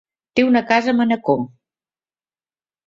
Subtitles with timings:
[0.37, 1.47] Té una casa a Manacor.